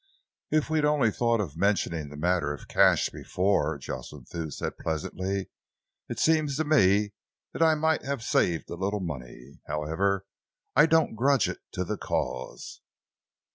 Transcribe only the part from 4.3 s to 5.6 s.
said pleasantly,